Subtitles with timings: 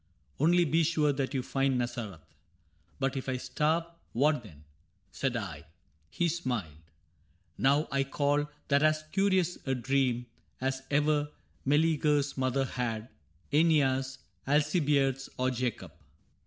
[0.39, 2.25] Only be sure that you find Nazareth.'
[2.77, 4.63] —* But if I starve— what then?'
[5.11, 5.65] said I.—
[6.19, 6.65] He smiled.
[6.65, 6.73] ^
[7.55, 10.25] Now I call that as curious a dream
[10.59, 11.29] As ever
[11.67, 13.09] Mcleagcr's mother had,—
[13.53, 14.17] ^neas,
[14.47, 15.91] Alcibiades, or Jacob.